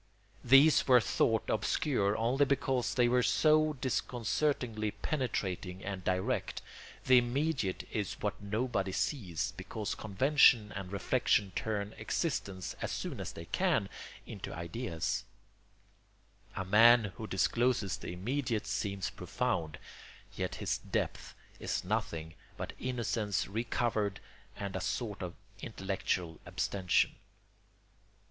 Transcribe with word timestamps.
These 0.43 0.87
were 0.87 0.99
thought 0.99 1.47
obscure 1.47 2.17
only 2.17 2.43
because 2.43 2.95
they 2.95 3.07
were 3.07 3.21
so 3.21 3.73
disconcertingly 3.73 4.89
penetrating 4.89 5.83
and 5.85 6.03
direct. 6.03 6.63
The 7.05 7.19
immediate 7.19 7.87
is 7.91 8.15
what 8.19 8.41
nobody 8.41 8.93
sees, 8.93 9.51
because 9.55 9.93
convention 9.93 10.71
and 10.71 10.91
reflection 10.91 11.51
turn 11.55 11.93
existence, 11.99 12.75
as 12.81 12.91
soon 12.91 13.19
as 13.21 13.33
they 13.33 13.45
can, 13.45 13.89
into 14.25 14.51
ideas; 14.51 15.23
a 16.55 16.65
man 16.65 17.13
who 17.17 17.27
discloses 17.27 17.97
the 17.97 18.11
immediate 18.11 18.65
seems 18.65 19.11
profound, 19.11 19.77
yet 20.35 20.55
his 20.55 20.79
depth 20.79 21.35
is 21.59 21.83
nothing 21.83 22.33
but 22.57 22.73
innocence 22.79 23.47
recovered 23.47 24.19
and 24.55 24.75
a 24.75 24.81
sort 24.81 25.21
of 25.21 25.35
intellectual 25.61 26.39
abstention. 26.47 27.17